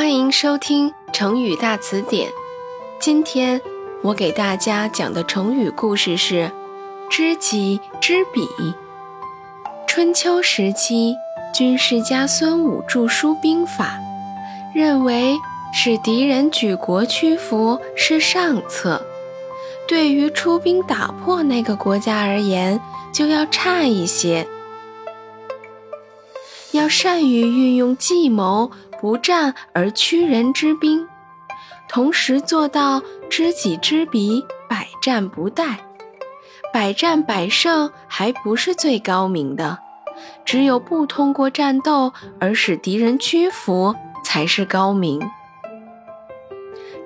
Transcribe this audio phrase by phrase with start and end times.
[0.00, 2.30] 欢迎收听成语大词典。
[2.98, 3.60] 今天
[4.02, 6.50] 我给大家讲的成语故事是
[7.10, 8.48] “知己知彼”。
[9.86, 11.14] 春秋时期，
[11.52, 13.98] 军事家孙武著书兵法，
[14.74, 15.36] 认为
[15.70, 19.02] 使敌人举国屈服是上策，
[19.86, 22.80] 对于出兵打破那个国家而言，
[23.12, 24.48] 就要差一些。
[26.72, 31.06] 要善于运用计谋，不战而屈人之兵，
[31.88, 35.76] 同时做到知己知彼，百战不殆。
[36.72, 39.78] 百战百胜还不是最高明的，
[40.44, 45.20] 只有不通过战斗而使敌人屈服才是高明。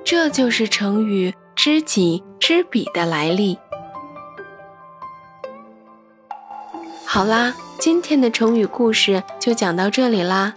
[0.05, 3.59] 这就是成语“知己知彼”的来历。
[7.05, 7.55] 好啦。
[7.77, 10.55] 今天的成语故事就讲到这里啦，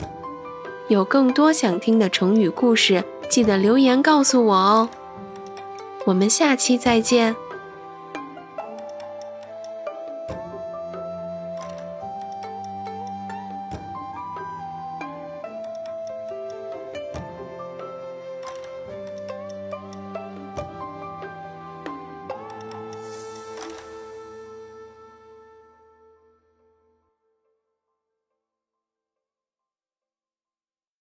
[0.88, 4.89] 有更多想听的成语故事，记得留言告诉我哦。
[6.06, 7.36] 我们下期再见。